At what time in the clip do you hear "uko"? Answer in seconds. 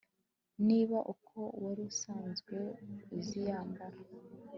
1.13-1.37